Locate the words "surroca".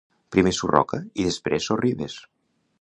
0.59-0.99